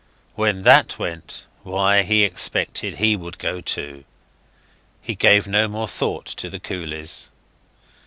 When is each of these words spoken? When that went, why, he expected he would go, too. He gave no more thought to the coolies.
When 0.33 0.63
that 0.63 0.97
went, 0.97 1.45
why, 1.61 2.01
he 2.01 2.23
expected 2.23 2.95
he 2.95 3.15
would 3.15 3.37
go, 3.37 3.61
too. 3.61 4.03
He 4.99 5.13
gave 5.13 5.45
no 5.45 5.67
more 5.67 5.87
thought 5.87 6.25
to 6.25 6.49
the 6.49 6.59
coolies. 6.59 7.29